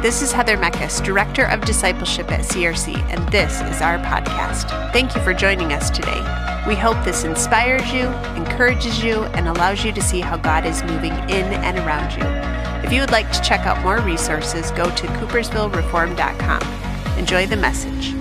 [0.00, 4.68] This is Heather Meckes, Director of Discipleship at CRC, and this is our podcast.
[4.92, 6.20] Thank you for joining us today.
[6.68, 8.06] We hope this inspires you,
[8.40, 12.22] encourages you, and allows you to see how God is moving in and around you.
[12.86, 17.18] If you would like to check out more resources, go to coopersvillereform.com.
[17.18, 18.14] Enjoy the message.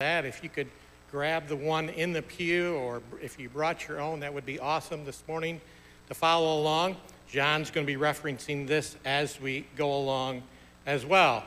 [0.00, 0.66] That if you could
[1.12, 4.58] grab the one in the pew, or if you brought your own, that would be
[4.58, 5.60] awesome this morning
[6.08, 6.96] to follow along.
[7.28, 10.42] John's going to be referencing this as we go along
[10.86, 11.44] as well.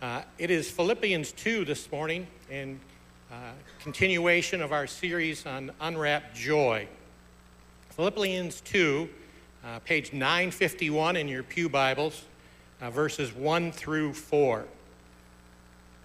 [0.00, 2.78] Uh, it is Philippians 2 this morning, in
[3.32, 3.34] uh,
[3.80, 6.86] continuation of our series on unwrapped joy.
[7.90, 9.08] Philippians 2,
[9.64, 12.26] uh, page 951 in your Pew Bibles,
[12.80, 14.66] uh, verses 1 through 4.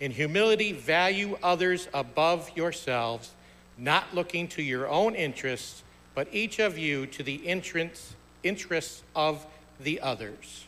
[0.00, 3.32] in humility, value others above yourselves,
[3.78, 5.82] not looking to your own interests,
[6.14, 9.46] but each of you to the interests, interests of
[9.80, 10.65] the others.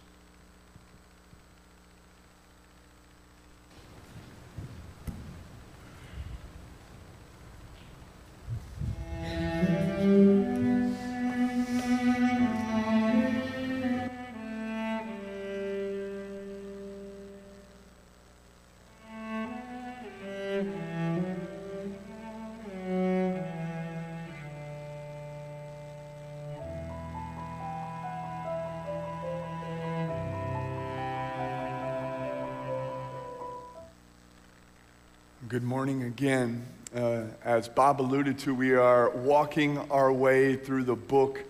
[36.19, 36.67] Again.
[36.93, 41.45] Uh, as Bob alluded to, we are walking our way through the book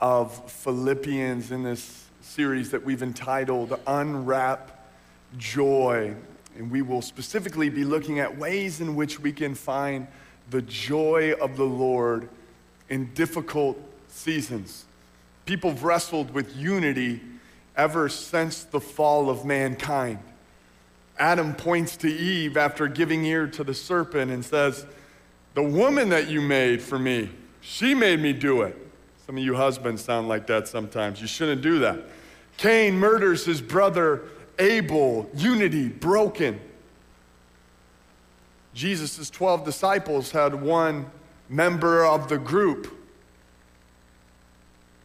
[0.00, 4.88] of Philippians in this series that we've entitled Unwrap
[5.38, 6.14] Joy.
[6.56, 10.06] And we will specifically be looking at ways in which we can find
[10.50, 12.28] the joy of the Lord
[12.88, 14.84] in difficult seasons.
[15.46, 17.20] People have wrestled with unity
[17.76, 20.20] ever since the fall of mankind.
[21.18, 24.86] Adam points to Eve after giving ear to the serpent and says,
[25.54, 27.30] The woman that you made for me,
[27.60, 28.76] she made me do it.
[29.26, 31.20] Some of you husbands sound like that sometimes.
[31.20, 32.00] You shouldn't do that.
[32.56, 34.24] Cain murders his brother
[34.58, 36.60] Abel, unity broken.
[38.74, 41.10] Jesus' 12 disciples had one
[41.48, 42.98] member of the group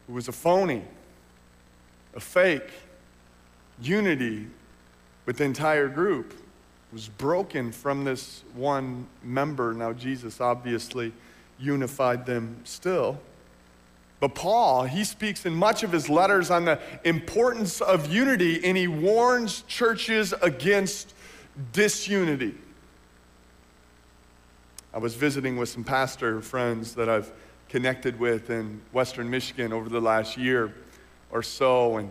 [0.07, 0.83] who was a phony,
[2.15, 2.69] a fake.
[3.81, 4.47] Unity
[5.27, 6.33] with the entire group
[6.91, 9.73] was broken from this one member.
[9.73, 11.13] Now, Jesus obviously
[11.59, 13.19] unified them still.
[14.21, 18.75] But Paul, he speaks in much of his letters on the importance of unity, and
[18.75, 21.13] he warns churches against
[21.73, 22.55] disunity.
[24.93, 27.31] I was visiting with some pastor friends that I've
[27.67, 30.73] connected with in Western Michigan over the last year
[31.31, 32.09] or so, and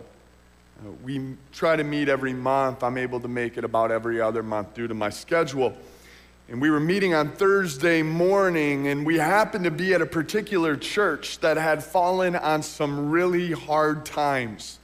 [0.79, 2.83] uh, we try to meet every month.
[2.83, 5.75] I'm able to make it about every other month due to my schedule.
[6.49, 10.77] And we were meeting on Thursday morning, and we happened to be at a particular
[10.77, 14.79] church that had fallen on some really hard times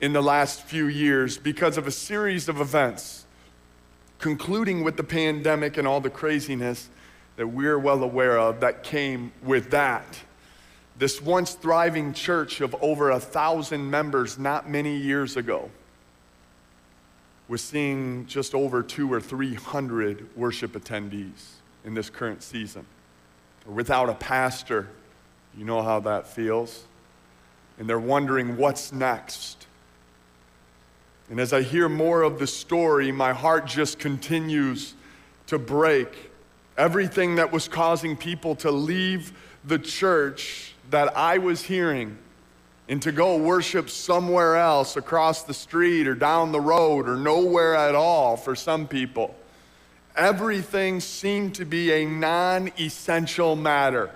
[0.00, 3.26] in the last few years because of a series of events,
[4.18, 6.88] concluding with the pandemic and all the craziness
[7.36, 10.20] that we're well aware of that came with that.
[10.98, 15.70] This once thriving church of over a thousand members not many years ago
[17.48, 21.54] was seeing just over two or three hundred worship attendees
[21.84, 22.86] in this current season.
[23.66, 24.88] Without a pastor,
[25.56, 26.84] you know how that feels.
[27.78, 29.66] And they're wondering what's next.
[31.30, 34.94] And as I hear more of the story, my heart just continues
[35.46, 36.30] to break.
[36.76, 39.32] Everything that was causing people to leave
[39.64, 42.18] the church that I was hearing
[42.88, 47.74] and to go worship somewhere else across the street or down the road or nowhere
[47.74, 49.34] at all for some people.
[50.14, 54.10] Everything seemed to be a non essential matter.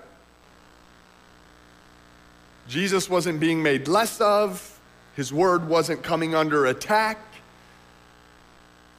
[2.69, 4.79] Jesus wasn't being made less of,
[5.15, 7.19] his word wasn't coming under attack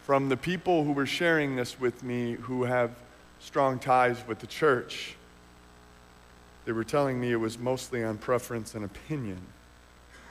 [0.06, 2.92] from the people who were sharing this with me who have
[3.40, 5.17] strong ties with the church.
[6.68, 9.40] They were telling me it was mostly on preference and opinion,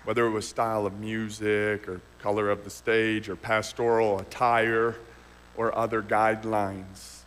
[0.04, 4.96] whether it was style of music or color of the stage or pastoral attire
[5.56, 7.20] or other guidelines.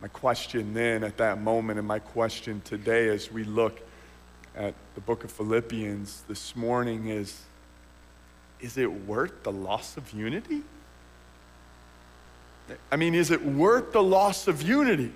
[0.00, 3.78] My question then at that moment, and my question today as we look
[4.56, 7.42] at the book of Philippians this morning is
[8.62, 10.62] is it worth the loss of unity?
[12.90, 15.12] I mean, is it worth the loss of unity?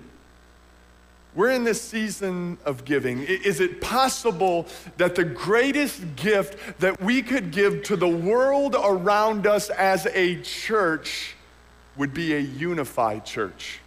[1.37, 3.21] We're in this season of giving.
[3.21, 4.65] Is it possible
[4.97, 10.41] that the greatest gift that we could give to the world around us as a
[10.41, 11.35] church
[11.95, 13.81] would be a unified church?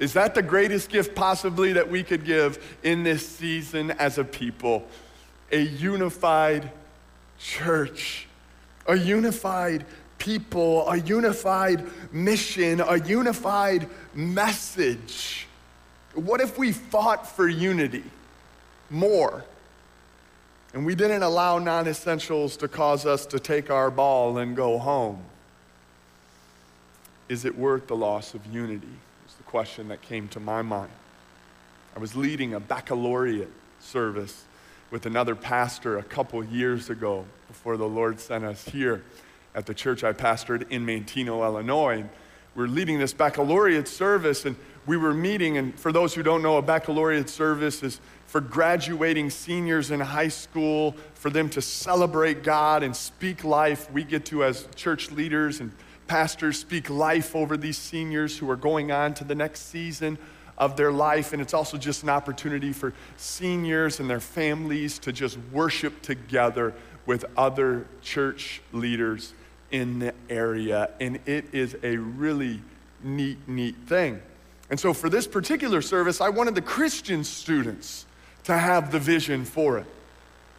[0.00, 4.24] Is that the greatest gift possibly that we could give in this season as a
[4.24, 4.84] people?
[5.52, 6.72] A unified
[7.38, 8.26] church,
[8.88, 9.86] a unified
[10.18, 15.45] people, a unified mission, a unified message.
[16.16, 18.04] What if we fought for unity
[18.88, 19.44] more?
[20.72, 24.78] And we didn't allow non essentials to cause us to take our ball and go
[24.78, 25.22] home.
[27.28, 28.88] Is it worth the loss of unity?
[29.24, 30.90] Was the question that came to my mind.
[31.94, 34.44] I was leading a baccalaureate service
[34.90, 39.02] with another pastor a couple years ago before the Lord sent us here
[39.54, 42.04] at the church I pastored in Manteno, Illinois.
[42.54, 45.58] We are leading this baccalaureate service, and we were meeting.
[45.58, 50.28] And for those who don't know, a baccalaureate service is for graduating seniors in high
[50.28, 53.90] school, for them to celebrate God and speak life.
[53.90, 55.72] We get to, as church leaders and
[56.06, 60.18] pastors, speak life over these seniors who are going on to the next season
[60.58, 61.32] of their life.
[61.32, 66.74] And it's also just an opportunity for seniors and their families to just worship together
[67.04, 69.34] with other church leaders
[69.70, 70.90] in the area.
[71.00, 72.60] And it is a really
[73.02, 74.20] neat, neat thing.
[74.70, 78.06] And so for this particular service, I wanted the Christian students
[78.44, 79.86] to have the vision for it.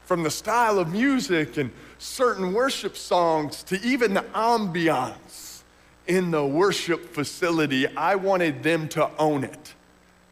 [0.06, 5.62] From the style of music and certain worship songs to even the ambiance
[6.08, 9.74] in the worship facility, I wanted them to own it.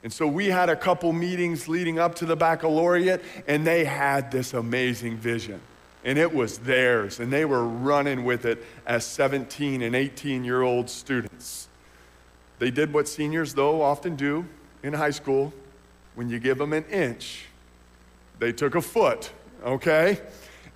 [0.03, 4.31] And so we had a couple meetings leading up to the baccalaureate, and they had
[4.31, 5.59] this amazing vision.
[6.05, 10.61] And it was theirs, and they were running with it as 17 and 18 year
[10.61, 11.67] old students.
[12.59, 14.45] They did what seniors, though, often do
[14.83, 15.53] in high school.
[16.15, 17.45] When you give them an inch,
[18.39, 19.31] they took a foot,
[19.63, 20.21] okay?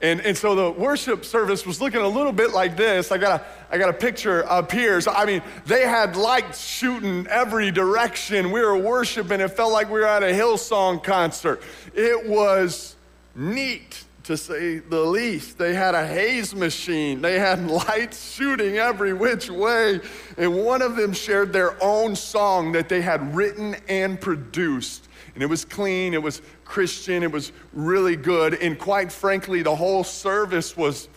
[0.02, 3.12] And, and so the worship service was looking a little bit like this.
[3.12, 5.02] I got, a, I got a picture up here.
[5.02, 8.52] So, I mean, they had lights shooting every direction.
[8.52, 9.42] We were worshiping.
[9.42, 11.62] It felt like we were at a Hillsong concert.
[11.94, 12.96] It was
[13.36, 15.58] neat, to say the least.
[15.58, 20.02] They had a haze machine, they had lights shooting every which way.
[20.38, 25.08] And one of them shared their own song that they had written and produced.
[25.34, 28.54] And it was clean, it was Christian, it was really good.
[28.54, 31.10] And quite frankly, the whole service was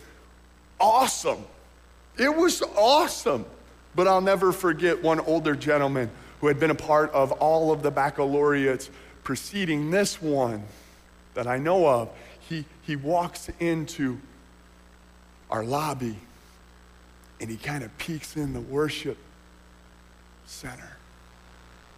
[0.79, 1.45] awesome.
[2.17, 3.45] It was awesome.
[3.93, 6.09] But I'll never forget one older gentleman
[6.41, 8.89] who had been a part of all of the baccalaureates
[9.23, 10.63] preceding this one
[11.35, 12.09] that I know of.
[12.83, 14.19] He, walks into
[15.49, 16.17] our lobby
[17.39, 19.17] and he kind of peeks in the worship
[20.45, 20.97] center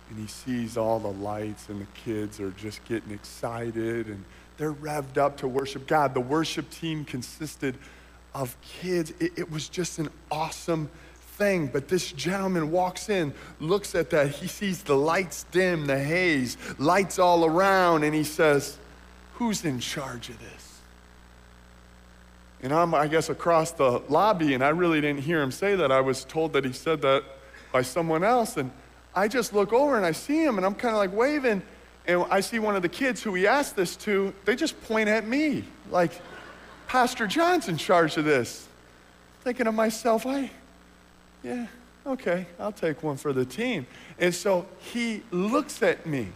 [0.10, 4.24] and he sees all the lights and the kids are just getting excited and
[4.58, 6.14] they're revved up to worship God.
[6.14, 7.76] The worship team consisted
[8.34, 9.14] of kids.
[9.20, 10.90] It, it, was just an awesome
[11.38, 11.68] thing.
[11.68, 14.30] But this gentleman walks in, looks at that.
[14.30, 18.78] He sees the lights dim, the haze, lights all around, and he says,
[19.34, 20.65] Who's in charge of this?
[22.66, 25.92] And I'm, I guess, across the lobby, and I really didn't hear him say that.
[25.92, 27.24] I was told that he said that
[27.72, 28.58] by someone else.
[28.58, 28.72] And
[29.14, 31.62] I just look over and I see him and I'm kind of like waving.
[32.08, 35.10] And I see one of the kids who he asked this to, they just point
[35.10, 36.20] at me like,
[36.88, 38.68] Pastor John's in charge of this.
[39.44, 40.50] Thinking of myself, I,
[41.44, 41.68] yeah,
[42.08, 43.86] okay, I'll take one for the team.
[44.18, 46.30] And so he looks at me.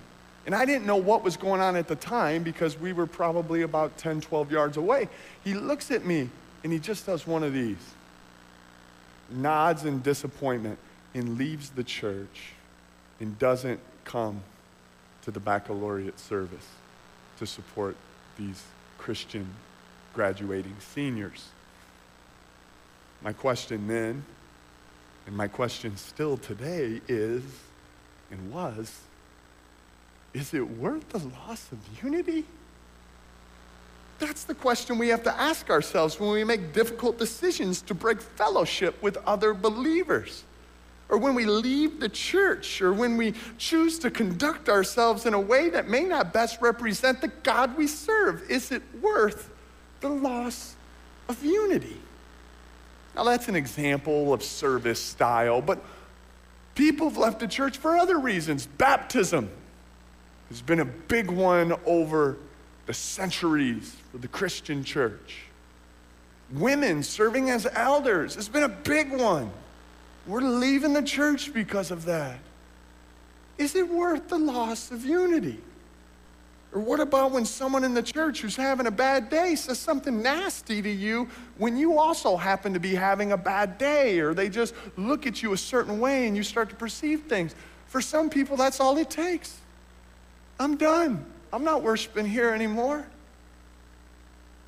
[0.45, 3.61] And I didn't know what was going on at the time because we were probably
[3.61, 5.09] about 10, 12 yards away.
[5.43, 6.29] He looks at me
[6.63, 7.77] and he just does one of these
[9.29, 10.79] nods in disappointment
[11.13, 12.53] and leaves the church
[13.19, 14.41] and doesn't come
[15.23, 16.65] to the baccalaureate service
[17.37, 17.95] to support
[18.37, 18.63] these
[18.97, 19.47] Christian
[20.13, 21.49] graduating seniors.
[23.21, 24.23] My question then,
[25.27, 27.43] and my question still today is
[28.31, 29.01] and was
[30.33, 32.45] is it worth the loss of unity?
[34.19, 38.21] That's the question we have to ask ourselves when we make difficult decisions to break
[38.21, 40.43] fellowship with other believers.
[41.09, 45.39] or when we leave the church, or when we choose to conduct ourselves in a
[45.39, 48.43] way that may not best represent the God we serve?
[48.49, 49.49] Is it worth
[50.01, 50.75] the loss
[51.27, 51.99] of unity?
[53.15, 55.83] Now, that's an example of service style, but
[56.75, 58.67] people have left the church for other reasons.
[58.67, 59.49] Baptism
[60.49, 62.37] has been a big one over
[62.85, 65.43] the centuries for the Christian church.
[66.51, 69.51] Women serving as elders has been a big one.
[70.25, 72.39] We're leaving the church because of that.
[73.57, 75.59] Is it worth the loss of unity?
[76.71, 80.21] Or what about when someone in the church who's having a bad day says something
[80.21, 81.27] nasty to you
[81.57, 84.19] when you also happen to be having a bad day?
[84.19, 87.55] Or they just look at you a certain way and you start to perceive things.
[87.87, 89.59] For some people, that's all it takes.
[90.59, 91.25] I'm done.
[91.51, 93.07] I'm not worshiping here anymore.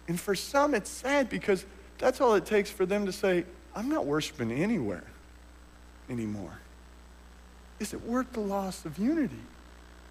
[0.08, 1.66] And for some, it's sad because
[1.98, 3.46] that's all it takes for them to say,
[3.76, 5.04] I'm not worshiping anywhere
[6.10, 6.60] anymore?
[7.80, 9.40] Is it worth the loss of unity?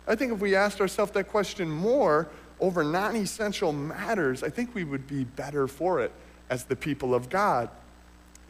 [0.09, 4.75] I think if we asked ourselves that question more over non essential matters, I think
[4.75, 6.13] we would be better for it
[6.49, 7.69] as the people of God.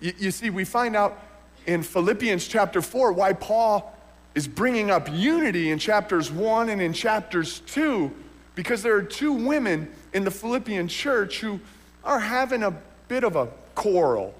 [0.01, 1.23] You, you, see, we find out
[1.67, 3.95] in Philippians chapter 4 why Paul
[4.35, 8.11] is bringing up unity in chapters 1 and in chapters 2,
[8.55, 11.61] because there are two women in the Philippian church who
[12.05, 12.71] are having a
[13.09, 14.35] bit of a quarrel.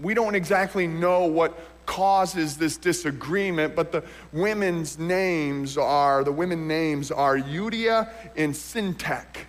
[0.00, 6.68] We don't exactly know what causes this disagreement, but the women's names are, the women
[6.68, 9.44] names are Euodia and Syntyche.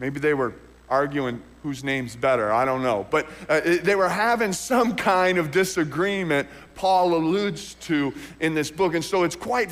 [0.00, 0.54] Maybe they were
[0.90, 3.06] arguing whose name's better, I don't know.
[3.10, 8.94] But uh, they were having some kind of disagreement, Paul alludes to in this book.
[8.94, 9.70] And so it's quite,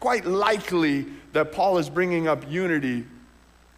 [0.00, 3.04] quite likely that Paul is bringing up unity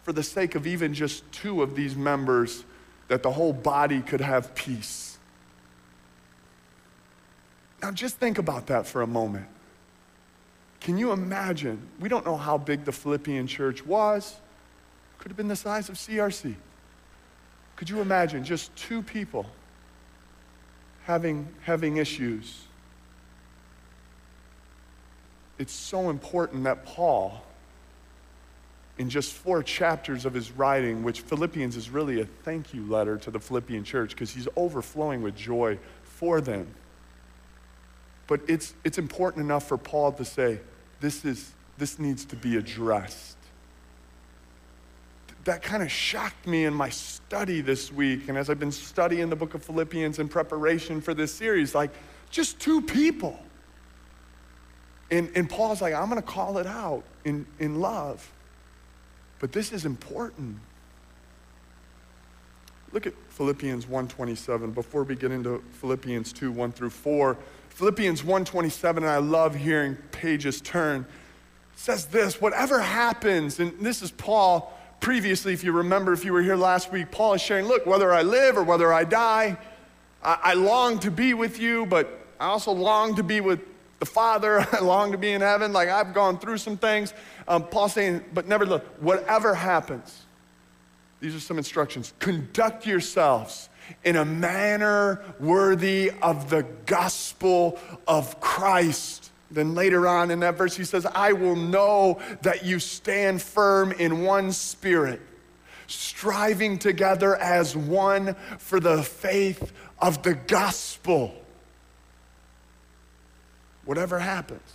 [0.03, 2.63] for the sake of even just two of these members,
[3.09, 5.17] that the whole body could have peace.
[7.81, 9.47] Now, just think about that for a moment.
[10.79, 11.87] Can you imagine?
[11.99, 14.35] We don't know how big the Philippian church was.
[15.17, 16.55] Could have been the size of CRC.
[17.79, 19.45] Could you imagine just two people
[21.03, 22.65] having, having issues?
[25.57, 27.41] It's so important that Paul,
[28.97, 33.17] in just four chapters of his writing, which Philippians is really a thank you letter
[33.19, 36.67] to the Philippian church because he's overflowing with joy for them.
[38.27, 40.59] But it's, it's important enough for Paul to say,
[40.99, 43.37] this, is, this needs to be addressed.
[45.49, 48.29] That kind of shocked me in my study this week.
[48.29, 51.89] And as I've been studying the book of Philippians in preparation for this series, like
[52.29, 53.39] just two people.
[55.09, 58.31] And, and Paul's like, I'm going to call it out in, in love.
[59.39, 60.59] But this is important.
[62.91, 67.35] Look at Philippians 1:27 before we get into Philippians 2, 1 through 4.
[67.69, 71.07] Philippians 1:27, and I love hearing pages turn,
[71.75, 76.41] says this, whatever happens, and this is Paul previously, if you remember, if you were
[76.41, 79.57] here last week, Paul is sharing, look, whether I live or whether I die,
[80.23, 83.61] I, I long to be with you, but I also long to be with
[83.99, 84.59] the Father.
[84.71, 85.73] I long to be in heaven.
[85.73, 87.13] Like I've gone through some things.
[87.47, 90.23] Um, Paul's saying, but nevertheless, whatever happens,
[91.19, 92.13] these are some instructions.
[92.19, 93.69] Conduct yourselves
[94.03, 97.77] in a manner worthy of the gospel
[98.07, 99.28] of Christ.
[99.51, 103.91] Then later on in that verse, he says, I will know that you stand firm
[103.91, 105.21] in one spirit,
[105.87, 111.33] striving together as one for the faith of the gospel.
[113.85, 114.73] Whatever happens.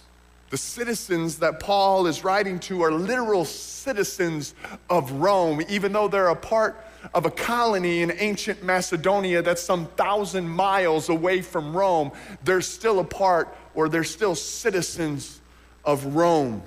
[0.50, 4.54] The citizens that Paul is writing to are literal citizens
[4.90, 9.86] of Rome, even though they're a part of a colony in ancient Macedonia that's some
[9.96, 12.12] thousand miles away from Rome.
[12.44, 15.40] They're still a part, or they're still citizens
[15.84, 16.62] of Rome.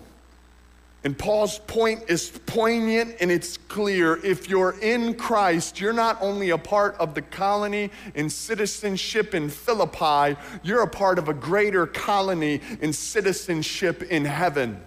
[1.03, 4.17] And Paul's point is poignant and it's clear.
[4.25, 9.49] If you're in Christ, you're not only a part of the colony and citizenship in
[9.49, 14.81] Philippi, you're a part of a greater colony and citizenship in heaven.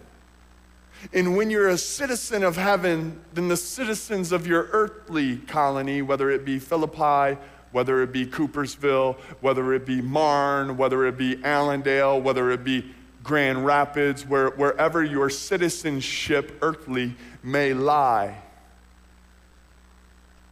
[1.15, 6.29] And when you're a citizen of heaven, then the citizens of your earthly colony, whether
[6.31, 7.39] it be Philippi,
[7.73, 12.93] whether it be Coopersville, whether it be Marne, whether it be Allendale, whether it be
[13.23, 18.37] Grand Rapids, where, wherever your citizenship earthly may lie.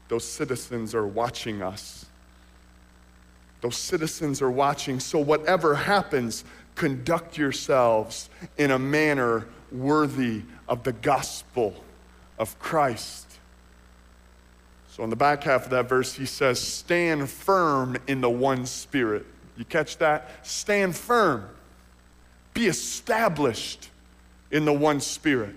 [0.09, 2.07] Those citizens are watching us.
[3.61, 5.01] Those citizens are watching.
[5.01, 6.45] So, whatever happens,
[6.75, 11.75] conduct yourselves in a manner worthy of the gospel
[12.39, 13.28] of Christ.
[14.99, 18.67] So, in the back half of that verse, he says, Stand firm in the one
[18.67, 19.25] spirit
[19.57, 20.45] You catch that?
[20.45, 21.49] Stand firm.
[22.53, 23.91] Be established
[24.51, 25.55] in the one Spirit.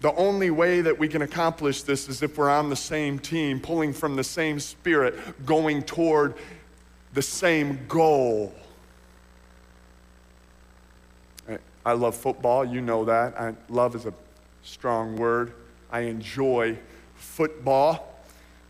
[0.00, 3.60] The only way that we can accomplish this is if we're on the same team,
[3.60, 6.34] pulling from the same Spirit, going toward
[7.14, 8.52] the same goal.
[11.84, 13.40] I love football, you know that.
[13.40, 14.14] I, love is a
[14.64, 15.52] strong word.
[15.92, 16.76] I enjoy
[17.14, 18.15] football.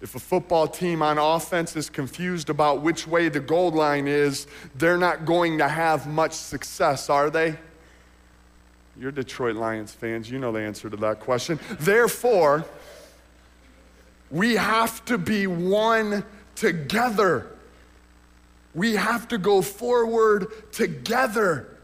[0.02, 4.46] If a football team on offense is confused about which way the goal line is,
[4.74, 7.56] they're not going to have much success, are they?
[8.98, 11.58] You're Detroit Lions fans, you know the answer to that question.
[11.80, 12.64] Therefore,
[14.30, 16.24] we have to be one
[16.54, 17.46] together.
[18.74, 21.75] We have to go forward together.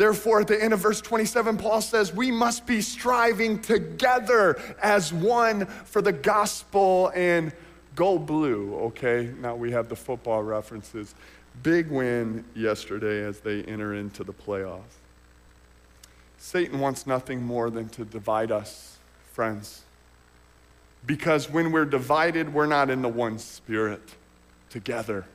[0.00, 5.12] Therefore, at the end of verse 27, Paul says, We must be striving together as
[5.12, 7.52] one for the gospel and
[7.96, 8.76] go blue.
[8.76, 11.14] Okay, now we have the football references.
[11.62, 14.80] Big win yesterday as they enter into the playoffs.
[16.38, 18.96] Satan wants nothing more than to divide us,
[19.32, 19.82] friends.
[21.04, 24.14] Because when we're divided, we're not in the one spirit
[24.70, 25.26] together.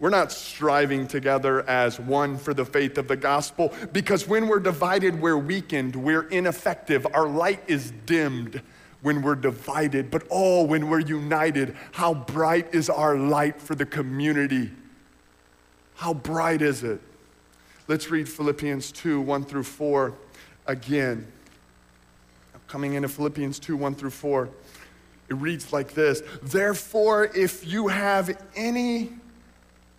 [0.00, 4.60] We're not striving together as one for the faith of the gospel because when we're
[4.60, 8.62] divided, we're weakened, we're ineffective, our light is dimmed
[9.02, 10.10] when we're divided.
[10.10, 14.70] But oh, when we're united, how bright is our light for the community?
[15.96, 17.00] How bright is it?
[17.88, 20.14] Let's read Philippians 2 1 through 4
[20.66, 21.26] again.
[22.68, 24.48] Coming into Philippians 2 1 through 4,
[25.30, 29.12] it reads like this Therefore, if you have any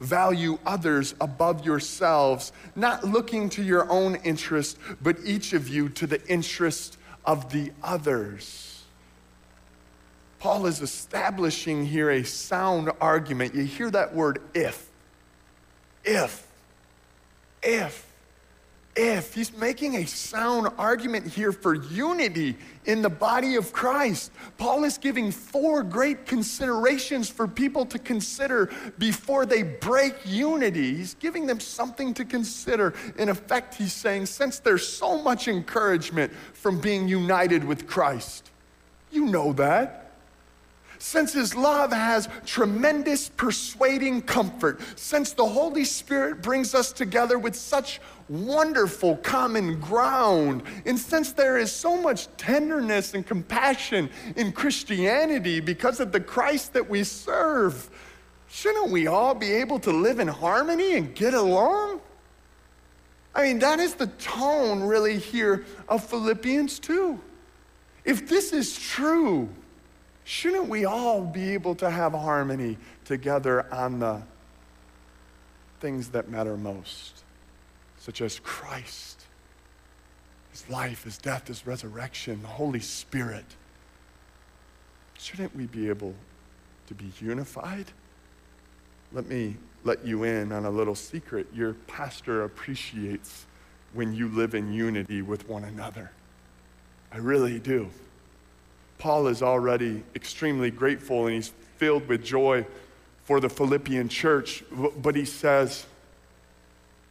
[0.00, 6.06] value others above yourselves, not looking to your own interest, but each of you to
[6.06, 8.84] the interest of the others.
[10.38, 13.54] Paul is establishing here a sound argument.
[13.54, 14.88] You hear that word if.
[16.04, 16.46] If.
[17.62, 18.05] If
[18.96, 19.34] if.
[19.34, 22.56] He's making a sound argument here for unity
[22.86, 24.32] in the body of Christ.
[24.58, 30.94] Paul is giving four great considerations for people to consider before they break unity.
[30.96, 32.94] He's giving them something to consider.
[33.18, 38.50] In effect, he's saying, since there's so much encouragement from being united with Christ,
[39.10, 40.05] you know that
[40.98, 47.54] since his love has tremendous persuading comfort, since the Holy Spirit brings us together with
[47.54, 55.60] such wonderful common ground, and since there is so much tenderness and compassion in Christianity
[55.60, 57.88] because of the Christ that we serve,
[58.48, 62.00] shouldn't we all be able to live in harmony and get along?
[63.34, 67.20] I mean, that is the tone really here of Philippians 2.
[68.04, 69.48] If this is true,
[70.26, 74.20] shouldn't we all be able to have harmony together on the
[75.78, 77.22] things that matter most,
[77.98, 79.22] such as Christ,
[80.50, 83.44] his life, his death, his resurrection, the Holy Spirit?
[85.16, 86.12] Shouldn't we be able
[86.88, 87.86] to be unified?
[89.12, 91.46] Let me let you in on a little secret.
[91.54, 93.46] Your pastor appreciates
[93.92, 96.10] when you live in unity with one another.
[97.12, 97.90] I really do.
[98.98, 102.66] Paul is already extremely grateful and he's filled with joy
[103.24, 104.64] for the Philippian church.
[104.70, 105.86] But he says,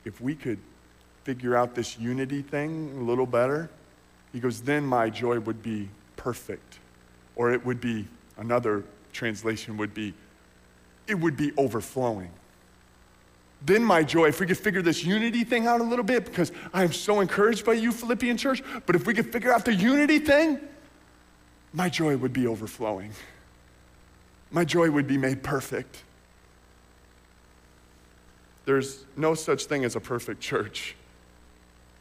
[0.03, 0.59] if we could
[1.23, 3.69] figure out this unity thing a little better,
[4.31, 6.79] he goes, then my joy would be perfect.
[7.35, 10.13] Or it would be, another translation would be,
[11.07, 12.31] it would be overflowing.
[13.65, 16.51] Then my joy, if we could figure this unity thing out a little bit, because
[16.73, 19.73] I am so encouraged by you, Philippian church, but if we could figure out the
[19.73, 20.59] unity thing,
[21.75, 23.11] my joy would be overflowing.
[24.49, 26.03] My joy would be made perfect.
[28.63, 30.95] There's no such thing as a perfect church.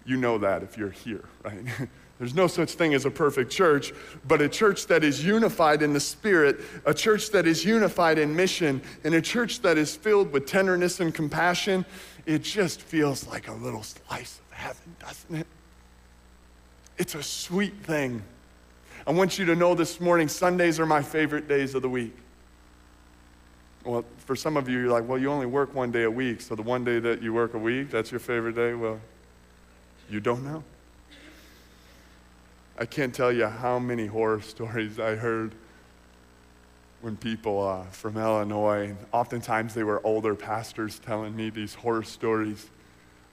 [0.06, 1.58] You know that if you're here, right?
[2.20, 3.92] There's no such thing as a perfect church,
[4.28, 8.34] but a church that is unified in the Spirit, a church that is unified in
[8.36, 11.84] mission, and a church that is filled with tenderness and compassion,
[12.24, 15.46] it just feels like a little slice of heaven, doesn't it?
[16.96, 18.22] It's a sweet thing.
[19.06, 22.16] I want you to know this morning Sundays are my favorite days of the week.
[23.84, 26.40] Well, for some of you, you're like, well, you only work one day a week,
[26.40, 28.72] so the one day that you work a week, that's your favorite day?
[28.72, 28.98] Well,
[30.08, 30.64] you don't know.
[32.78, 35.54] I can't tell you how many horror stories I heard
[37.02, 42.70] when people uh, from Illinois, oftentimes they were older pastors telling me these horror stories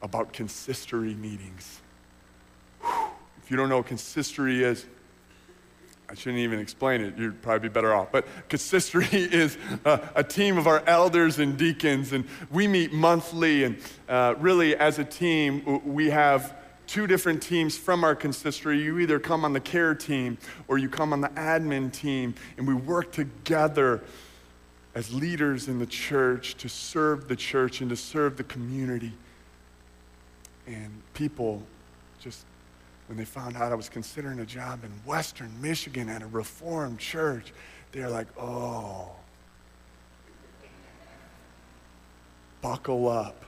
[0.01, 1.79] about consistory meetings.
[2.81, 3.11] Whew.
[3.41, 4.85] If you don't know what consistory is,
[6.11, 7.17] I shouldn't even explain it.
[7.17, 8.11] You'd probably be better off.
[8.11, 13.63] But consistory is a, a team of our elders and deacons, and we meet monthly.
[13.63, 13.77] And
[14.09, 16.53] uh, really, as a team, we have
[16.85, 18.83] two different teams from our consistory.
[18.83, 22.67] You either come on the care team or you come on the admin team, and
[22.67, 24.03] we work together
[24.93, 29.13] as leaders in the church to serve the church and to serve the community.
[30.67, 31.63] And people
[32.19, 32.43] just
[33.11, 36.97] when they found out I was considering a job in Western Michigan at a Reformed
[36.97, 37.51] church,
[37.91, 39.11] they're like, oh,
[42.61, 43.43] buckle up.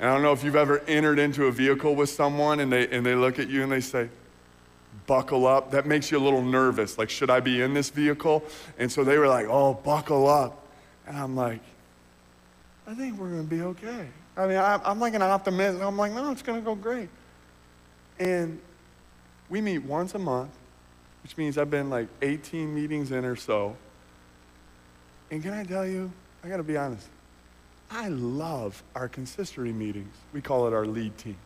[0.00, 2.88] And I don't know if you've ever entered into a vehicle with someone and they,
[2.88, 4.08] and they look at you and they say,
[5.06, 5.70] buckle up.
[5.70, 6.96] That makes you a little nervous.
[6.96, 8.42] Like, should I be in this vehicle?
[8.78, 10.66] And so they were like, oh, buckle up.
[11.06, 11.60] And I'm like,
[12.86, 14.08] I think we're going to be okay.
[14.34, 15.82] I mean, I, am like an optimist.
[15.82, 17.10] I'm like, no, it's going to go great.
[18.18, 18.60] And
[19.48, 20.50] we meet once a month,
[21.22, 23.76] which means I've been like 18 meetings in or so.
[25.30, 26.10] And can I tell you,
[26.44, 27.08] I got to be honest,
[27.90, 30.14] I love our consistory meetings.
[30.32, 31.36] We call it our lead team.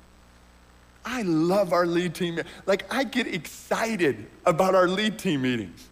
[1.05, 2.41] I love our lead team.
[2.67, 5.89] Like, I get excited about our lead team meetings.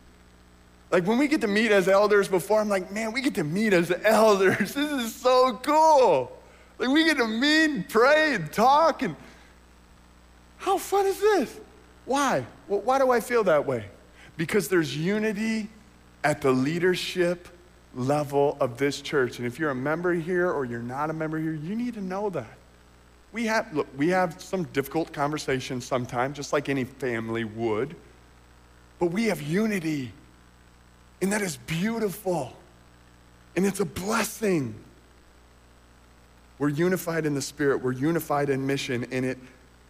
[0.90, 3.44] Like, when we get to meet as elders before, I'm like, man, we get to
[3.44, 4.74] meet as elders.
[4.74, 6.32] This is so cool.
[6.78, 9.16] Like, we get to meet, pray, and talk, and
[10.58, 11.60] how fun is this?
[12.04, 12.44] Why?
[12.66, 13.86] Well, why do I feel that way?
[14.36, 15.68] Because there's unity
[16.24, 17.48] at the leadership
[17.94, 19.38] level of this church.
[19.38, 22.00] And if you're a member here or you're not a member here, you need to
[22.00, 22.56] know that.
[23.32, 27.94] We have, look, we have some difficult conversations sometimes, just like any family would,
[28.98, 30.12] but we have unity.
[31.20, 32.56] And that is beautiful.
[33.54, 34.74] And it's a blessing.
[36.58, 39.38] We're unified in the Spirit, we're unified in mission, and it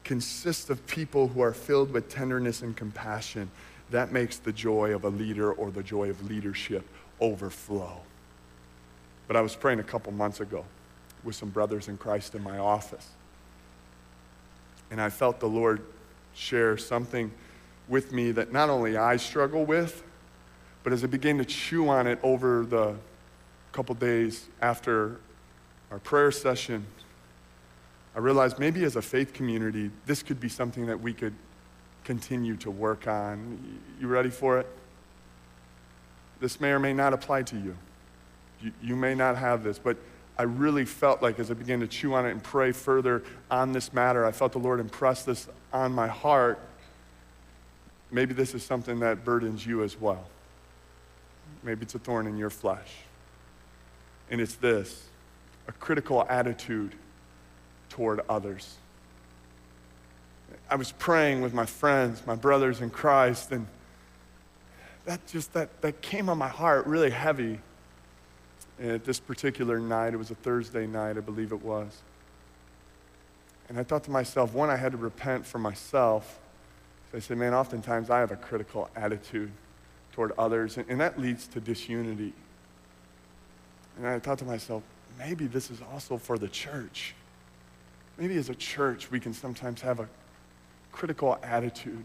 [0.09, 3.51] consists of people who are filled with tenderness and compassion.
[3.91, 6.83] That makes the joy of a leader or the joy of leadership
[7.21, 8.01] overflow.
[9.27, 10.65] But I was praying a couple months ago
[11.23, 13.07] with some brothers in Christ in my office.
[14.91, 15.83] And I felt the Lord
[16.35, 17.31] share something
[17.87, 20.03] with me that not only I struggle with,
[20.85, 22.95] but as I began to chew on it over the
[23.73, 25.21] couple days after
[25.91, 26.87] our prayer session,
[28.19, 31.35] I realized maybe as a faith community, this could be something that we could
[32.03, 33.79] continue to work on.
[34.01, 34.67] You ready for it?
[36.41, 37.77] This may or may not apply to you.
[38.61, 39.99] You, you may not have this, but
[40.37, 43.71] I really felt like as I began to chew on it and pray further on
[43.71, 46.59] this matter, I felt the Lord impress this on my heart.
[48.11, 50.27] Maybe this is something that burdens you as well.
[51.63, 52.97] Maybe it's a thorn in your flesh.
[54.29, 55.05] And it's this
[55.69, 56.97] a critical attitude
[57.99, 58.77] toward others.
[60.71, 63.67] I was praying with my friends, my brothers in Christ, and
[65.05, 67.59] that just that, that came on my heart really heavy.
[68.79, 71.89] And at this particular night, it was a Thursday night, I believe it was.
[73.69, 76.39] And I thought to myself, one, I had to repent for myself.
[77.11, 79.51] So I said, man, oftentimes I have a critical attitude
[80.13, 82.33] toward others, and, and that leads to disunity.
[83.97, 84.85] And I thought to myself,
[85.19, 87.17] maybe this is also for the church.
[88.19, 90.09] Maybe as a church, we can sometimes have a
[90.91, 92.05] critical attitude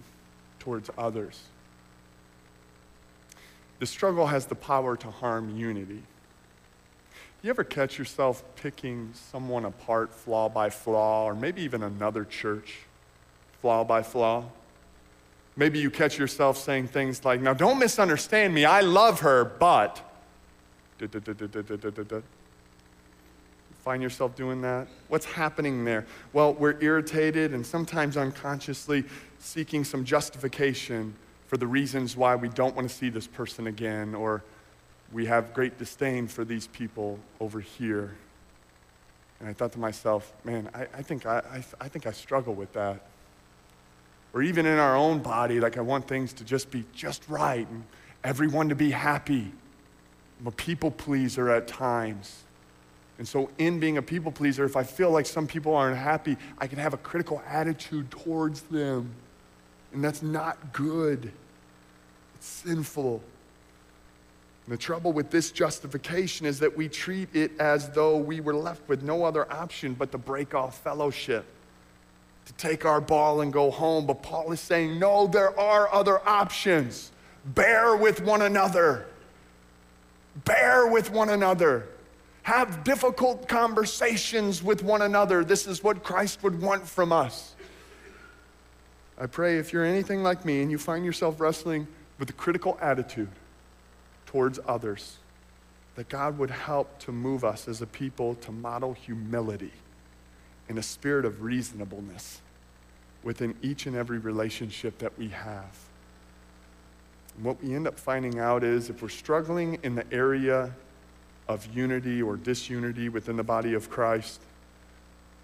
[0.60, 1.42] towards others.
[3.80, 6.04] The struggle has the power to harm unity.
[7.42, 12.80] You ever catch yourself picking someone apart flaw by flaw, or maybe even another church
[13.60, 14.46] flaw by flaw?
[15.56, 20.00] Maybe you catch yourself saying things like, Now don't misunderstand me, I love her, but.
[23.84, 24.88] Find yourself doing that?
[25.10, 26.06] What's happening there?
[26.32, 29.04] Well, we're irritated and sometimes unconsciously
[29.40, 31.14] seeking some justification
[31.48, 34.42] for the reasons why we don't want to see this person again, or
[35.12, 38.16] we have great disdain for these people over here.
[39.42, 42.54] And I thought to myself, man, I, I think, I, I, I think I struggle
[42.54, 43.02] with that.
[44.34, 47.68] Or even in our own body, like I want things to just be just right
[47.70, 47.84] and
[48.24, 49.52] everyone to be happy.
[50.40, 52.44] I'm a people pleaser at times.
[53.18, 56.36] And so, in being a people pleaser, if I feel like some people aren't happy,
[56.58, 59.14] I can have a critical attitude towards them.
[59.94, 61.32] And that's not good,
[62.36, 63.22] it's sinful.
[64.66, 68.56] And the trouble with this justification is that we treat it as though we were
[68.56, 71.46] left with no other option but to break off fellowship,
[72.46, 74.06] to take our ball and go home.
[74.08, 77.12] But Paul is saying, no, there are other options.
[77.46, 79.06] Bear with one another.
[80.46, 81.90] Bear with one another.
[82.44, 85.44] Have difficult conversations with one another.
[85.44, 87.56] This is what Christ would want from us.
[89.20, 91.88] I pray if you're anything like me and you find yourself wrestling
[92.20, 93.30] with a critical attitude,
[94.26, 95.18] towards others.
[95.96, 99.72] That God would help to move us as a people to model humility
[100.68, 102.42] in a spirit of reasonableness
[103.22, 105.78] within each and every relationship that we have.
[107.36, 110.74] And what we end up finding out is if we're struggling in the area
[111.48, 114.42] of unity or disunity within the body of Christ,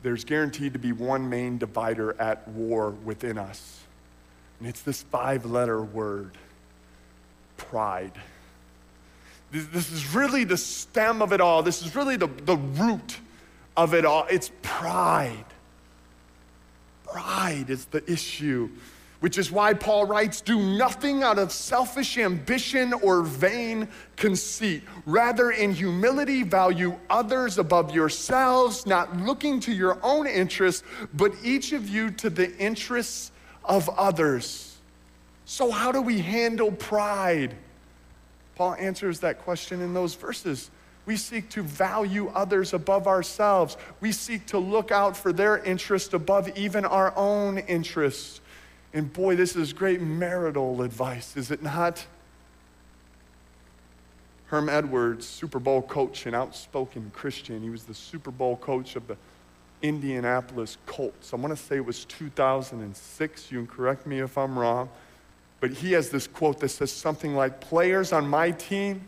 [0.01, 3.81] there's guaranteed to be one main divider at war within us.
[4.59, 6.31] And it's this five letter word
[7.57, 8.13] pride.
[9.51, 11.63] This, this is really the stem of it all.
[11.63, 13.17] This is really the, the root
[13.75, 14.25] of it all.
[14.29, 15.45] It's pride.
[17.05, 18.69] Pride is the issue,
[19.19, 24.84] which is why Paul writes Do nothing out of selfish ambition or vain conceit.
[25.05, 31.73] Rather, in humility, value others above yourselves, not looking to your own interests, but each
[31.73, 33.32] of you to the interests
[33.65, 34.77] of others.
[35.45, 37.55] So, how do we handle pride?
[38.55, 40.69] Paul answers that question in those verses.
[41.05, 43.77] We seek to value others above ourselves.
[43.99, 48.41] We seek to look out for their interest above even our own interests.
[48.93, 52.06] And boy, this is great marital advice, is it not?
[54.47, 59.08] Herm Edwards, Super Bowl coach and outspoken Christian, he was the Super Bowl coach of
[59.08, 59.15] the
[59.82, 61.34] Indianapolis Colts.
[61.34, 63.52] I want to say it was 2006.
[63.52, 64.89] You can correct me if I'm wrong.
[65.60, 69.08] But he has this quote that says something like Players on my team,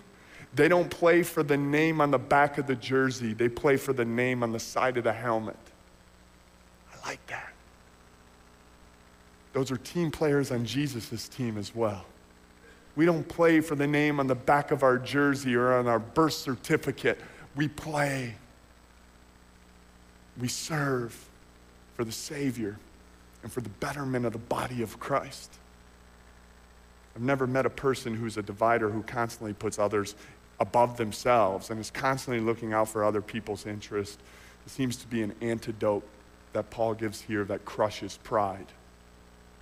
[0.53, 3.93] they don't play for the name on the back of the jersey, they play for
[3.93, 5.57] the name on the side of the helmet.
[6.93, 7.50] I like that.
[9.53, 12.05] Those are team players on Jesus' team as well.
[12.95, 15.99] We don't play for the name on the back of our jersey or on our
[15.99, 17.19] birth certificate.
[17.55, 18.35] We play.
[20.39, 21.29] We serve
[21.95, 22.77] for the Savior
[23.43, 25.53] and for the betterment of the body of Christ.
[27.15, 30.15] I've never met a person who's a divider who constantly puts others
[30.59, 34.19] above themselves and is constantly looking out for other people's interest.
[34.65, 36.03] It seems to be an antidote
[36.53, 38.67] that Paul gives here that crushes pride.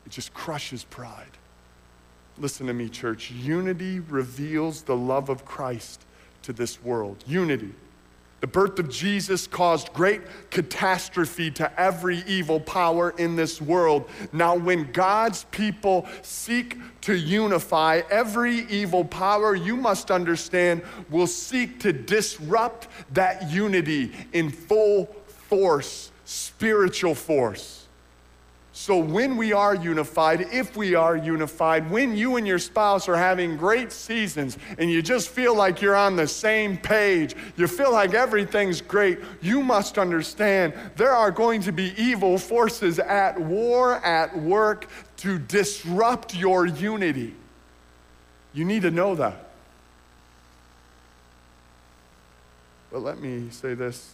[0.09, 1.37] It just crushes pride.
[2.39, 3.29] Listen to me, church.
[3.29, 6.03] Unity reveals the love of Christ
[6.41, 7.23] to this world.
[7.27, 7.75] Unity.
[8.41, 14.09] The birth of Jesus caused great catastrophe to every evil power in this world.
[14.33, 21.79] Now, when God's people seek to unify every evil power, you must understand, will seek
[21.81, 27.78] to disrupt that unity in full force, spiritual force.
[28.81, 33.17] So, when we are unified, if we are unified, when you and your spouse are
[33.17, 37.91] having great seasons and you just feel like you're on the same page, you feel
[37.91, 43.95] like everything's great, you must understand there are going to be evil forces at war,
[43.95, 44.87] at work
[45.17, 47.35] to disrupt your unity.
[48.53, 49.49] You need to know that.
[52.93, 54.13] But let me say this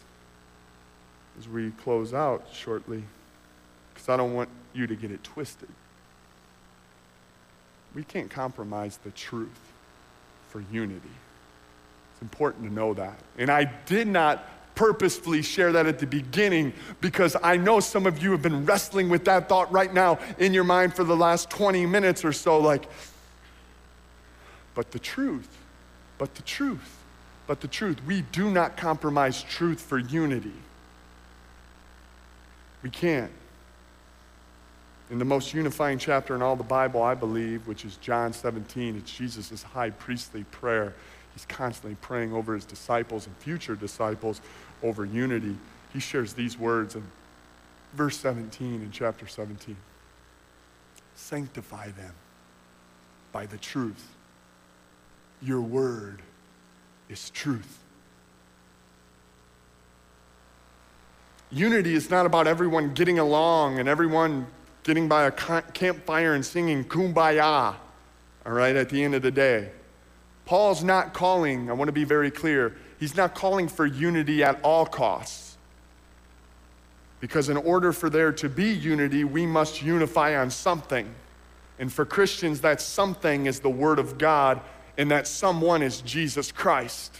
[1.38, 3.04] as we close out shortly
[4.06, 5.70] because I don't want you to get it twisted.
[7.96, 9.74] We can't compromise the truth
[10.50, 11.02] for unity.
[12.14, 13.18] It's important to know that.
[13.38, 18.22] And I did not purposefully share that at the beginning because I know some of
[18.22, 21.50] you have been wrestling with that thought right now in your mind for the last
[21.50, 22.86] 20 minutes or so like,
[24.76, 25.50] but the truth,
[26.18, 27.00] but the truth,
[27.48, 27.98] but the truth.
[28.06, 30.52] We do not compromise truth for unity.
[32.84, 33.32] We can't.
[35.10, 38.98] In the most unifying chapter in all the Bible, I believe, which is John 17,
[38.98, 40.94] it's Jesus' high priestly prayer.
[41.34, 44.42] He's constantly praying over his disciples and future disciples
[44.82, 45.58] over unity.
[45.94, 47.04] He shares these words in
[47.94, 49.76] verse 17 in chapter 17
[51.16, 52.14] Sanctify them
[53.32, 54.16] by the truth.
[55.42, 56.22] Your word
[57.10, 57.80] is truth.
[61.52, 64.48] Unity is not about everyone getting along and everyone
[64.86, 67.76] getting by a campfire and singing kumbaya,
[68.46, 69.72] all right, at the end of the day.
[70.46, 74.62] Paul's not calling, I want to be very clear, he's not calling for unity at
[74.62, 75.58] all costs.
[77.20, 81.10] Because in order for there to be unity, we must unify on something.
[81.80, 84.62] And for Christians, that something is the Word of God
[85.00, 87.12] and that someone is Jesus Christ.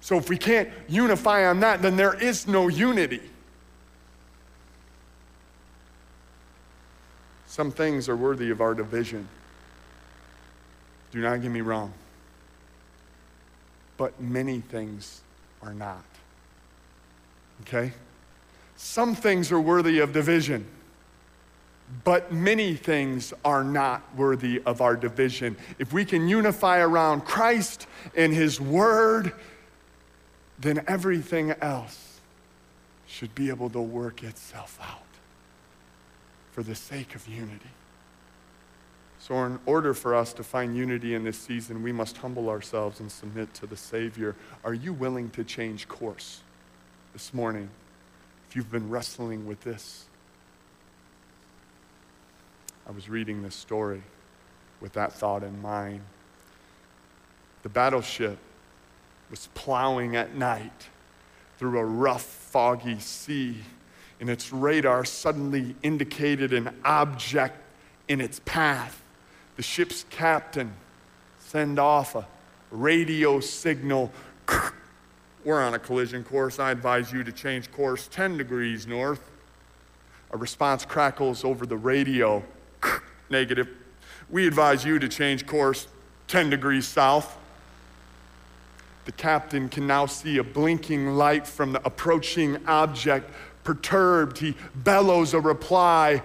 [0.00, 3.22] So if we can't unify on that, then there is no unity.
[7.48, 9.26] Some things are worthy of our division.
[11.10, 11.94] Do not get me wrong.
[13.96, 15.22] But many things
[15.62, 16.04] are not.
[17.62, 17.92] Okay?
[18.76, 20.66] Some things are worthy of division,
[22.04, 25.56] but many things are not worthy of our division.
[25.78, 29.32] If we can unify around Christ and His Word,
[30.60, 32.20] then everything else
[33.06, 35.07] should be able to work itself out
[36.58, 37.70] for the sake of unity.
[39.20, 42.98] So, in order for us to find unity in this season, we must humble ourselves
[42.98, 44.34] and submit to the Savior.
[44.64, 46.40] Are you willing to change course
[47.12, 47.70] this morning
[48.48, 50.06] if you've been wrestling with this?
[52.88, 54.02] I was reading this story
[54.80, 56.00] with that thought in mind.
[57.62, 58.38] The battleship
[59.30, 60.88] was plowing at night
[61.56, 63.58] through a rough, foggy sea,
[64.20, 67.56] and its radar suddenly indicated an object
[68.08, 69.02] in its path.
[69.56, 70.72] The ship's captain
[71.38, 72.26] sent off a
[72.70, 74.12] radio signal.
[75.44, 76.58] We're on a collision course.
[76.58, 79.30] I advise you to change course 10 degrees north.
[80.30, 82.42] A response crackles over the radio.
[83.30, 83.68] Negative.
[84.30, 85.88] We advise you to change course
[86.26, 87.36] 10 degrees south.
[89.06, 93.30] The captain can now see a blinking light from the approaching object.
[93.64, 96.22] Perturbed, he bellows a reply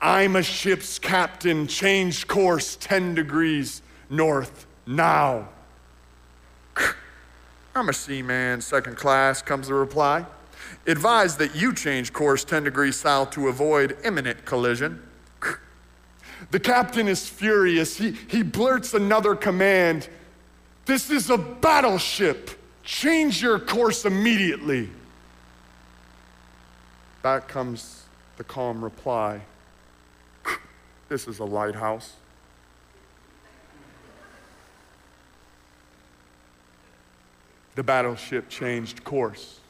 [0.00, 1.66] I'm a ship's captain.
[1.66, 5.48] Change course 10 degrees north now.
[7.74, 10.26] I'm a seaman, second class, comes the reply.
[10.86, 15.02] Advise that you change course 10 degrees south to avoid imminent collision.
[16.50, 17.96] The captain is furious.
[17.96, 20.08] He, he blurts another command
[20.86, 22.50] this is a battleship.
[22.82, 24.90] Change your course immediately.
[27.24, 28.02] Back comes
[28.36, 29.40] the calm reply
[31.08, 32.16] This is a lighthouse.
[37.76, 39.60] The battleship changed course.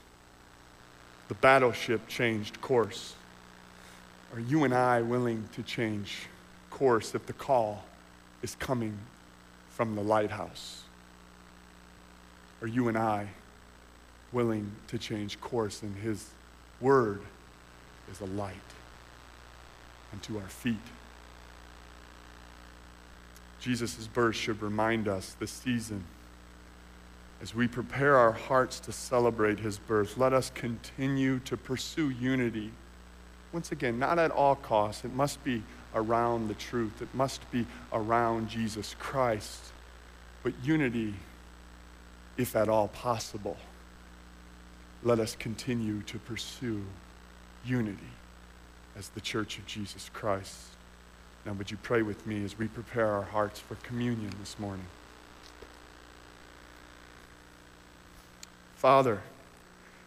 [1.28, 3.14] The battleship changed course.
[4.34, 6.26] Are you and I willing to change
[6.70, 7.84] course if the call
[8.42, 8.98] is coming
[9.68, 10.82] from the lighthouse?
[12.60, 13.28] Are you and I
[14.32, 15.84] willing to change course?
[15.84, 16.30] in His
[16.80, 17.22] Word
[18.10, 18.54] is a light
[20.12, 20.76] unto our feet.
[23.60, 26.04] Jesus' birth should remind us this season
[27.44, 32.70] as we prepare our hearts to celebrate his birth, let us continue to pursue unity.
[33.52, 35.04] Once again, not at all costs.
[35.04, 35.62] It must be
[35.94, 39.60] around the truth, it must be around Jesus Christ.
[40.42, 41.14] But unity
[42.36, 43.56] if at all possible,
[45.02, 46.82] let us continue to pursue
[47.64, 47.98] unity
[48.96, 50.56] as the church of Jesus Christ.
[51.44, 54.86] Now, would you pray with me as we prepare our hearts for communion this morning?
[58.76, 59.20] Father,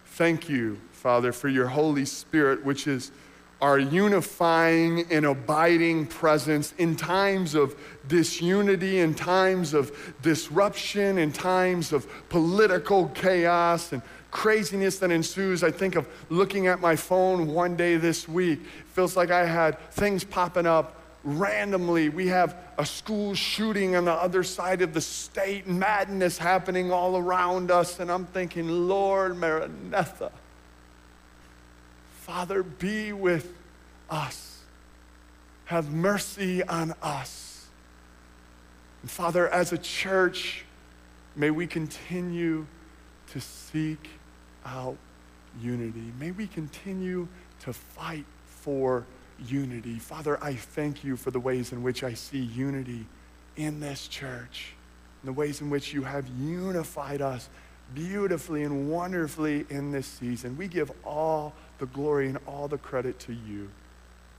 [0.05, 3.11] thank you, Father, for your Holy Spirit, which is
[3.59, 7.75] our unifying and abiding presence in times of
[8.07, 14.01] disunity, in times of disruption, in times of political chaos and
[14.37, 15.63] craziness that ensues.
[15.63, 18.59] I think of looking at my phone one day this week.
[18.59, 22.09] It feels like I had things popping up randomly.
[22.09, 27.17] We have a school shooting on the other side of the state, madness happening all
[27.17, 30.31] around us, and I'm thinking, Lord, Maranatha.
[32.19, 33.51] Father, be with
[34.07, 34.61] us.
[35.65, 37.65] Have mercy on us.
[39.01, 40.63] And Father, as a church,
[41.35, 42.67] may we continue
[43.31, 44.07] to seek
[44.67, 44.97] out
[45.61, 46.11] unity.
[46.19, 47.27] May we continue
[47.61, 49.05] to fight for
[49.45, 49.99] unity.
[49.99, 53.05] Father, I thank you for the ways in which I see unity
[53.55, 54.73] in this church,
[55.21, 57.49] and the ways in which you have unified us
[57.95, 60.57] beautifully and wonderfully in this season.
[60.57, 63.69] We give all the glory and all the credit to you.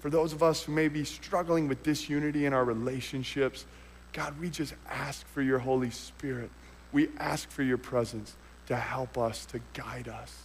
[0.00, 3.64] For those of us who may be struggling with disunity in our relationships,
[4.12, 6.50] God, we just ask for your Holy Spirit.
[6.92, 8.36] We ask for your presence
[8.68, 10.42] to help us, to guide us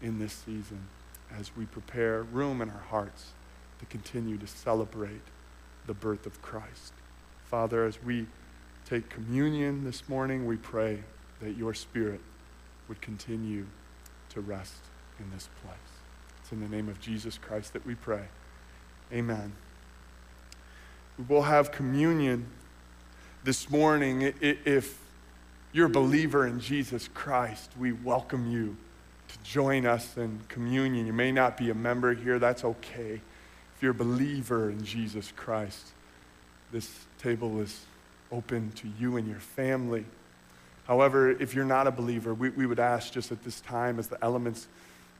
[0.00, 0.88] in this season
[1.38, 3.32] as we prepare room in our hearts
[3.78, 5.20] to continue to celebrate
[5.86, 6.94] the birth of Christ.
[7.44, 8.26] Father, as we
[8.86, 11.04] take communion this morning, we pray
[11.40, 12.20] that your Spirit
[12.88, 13.66] would continue
[14.30, 14.80] to rest
[15.18, 15.76] in this place.
[16.40, 18.24] It's in the name of Jesus Christ that we pray.
[19.12, 19.52] Amen.
[21.18, 22.46] We will have communion
[23.44, 24.98] this morning, if
[25.72, 28.76] you're a believer in Jesus Christ, we welcome you
[29.28, 31.06] to join us in communion.
[31.06, 33.20] You may not be a member here, that's okay.
[33.76, 35.92] If you're a believer in Jesus Christ,
[36.72, 37.84] this table is
[38.32, 40.04] open to you and your family.
[40.86, 44.08] However, if you're not a believer, we, we would ask just at this time as
[44.08, 44.68] the elements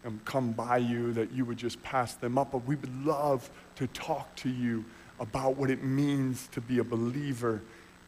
[0.06, 2.52] um, come by you that you would just pass them up.
[2.52, 4.84] But we would love to talk to you
[5.20, 7.60] about what it means to be a believer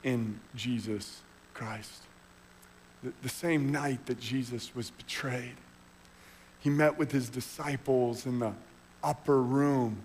[0.03, 1.21] in Jesus
[1.53, 2.05] Christ.
[3.03, 5.57] The, same night that Jesus was betrayed,
[6.59, 8.53] he met with his disciples in the
[9.03, 9.97] upper room.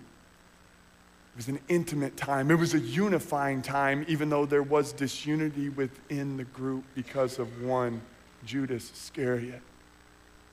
[1.34, 2.50] It was an intimate time.
[2.50, 7.62] It was a unifying time, even though there was disunity within the group because of
[7.62, 8.00] one,
[8.46, 9.60] Judas Iscariot.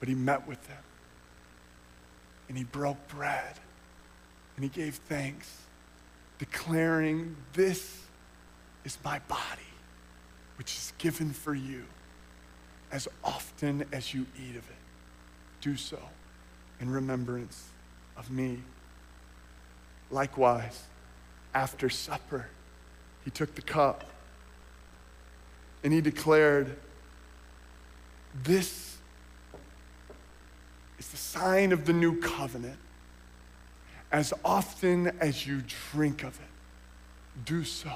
[0.01, 0.83] But he met with them
[2.49, 3.59] and he broke bread
[4.55, 5.61] and he gave thanks,
[6.37, 8.01] declaring, This
[8.83, 9.71] is my body,
[10.57, 11.85] which is given for you.
[12.93, 14.75] As often as you eat of it,
[15.61, 15.97] do so
[16.79, 17.69] in remembrance
[18.15, 18.59] of me.
[20.11, 20.83] Likewise,
[21.55, 22.49] after supper,
[23.25, 24.03] he took the cup
[25.83, 26.75] and he declared,
[28.43, 28.97] This
[30.99, 32.77] is the sign of the new covenant.
[34.11, 37.91] As often as you drink of it, do so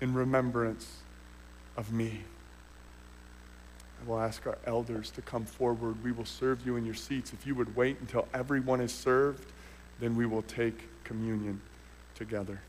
[0.00, 1.02] in remembrance
[1.76, 2.22] of me.
[4.02, 6.02] I will ask our elders to come forward.
[6.02, 7.32] We will serve you in your seats.
[7.32, 9.52] If you would wait until everyone is served,
[10.00, 11.60] then we will take communion
[12.16, 12.60] together.